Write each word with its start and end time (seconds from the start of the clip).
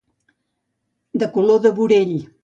De 1.23 1.27
color 1.35 1.61
de 1.67 1.73
burell. 1.81 2.15